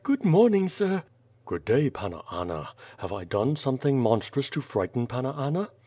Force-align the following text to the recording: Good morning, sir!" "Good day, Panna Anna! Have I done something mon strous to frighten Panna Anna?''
Good 0.03 0.25
morning, 0.25 0.67
sir!" 0.67 1.03
"Good 1.45 1.63
day, 1.63 1.91
Panna 1.91 2.23
Anna! 2.31 2.69
Have 2.97 3.13
I 3.13 3.23
done 3.23 3.55
something 3.55 3.99
mon 3.99 4.21
strous 4.21 4.49
to 4.53 4.59
frighten 4.61 5.05
Panna 5.05 5.29
Anna?'' 5.33 5.69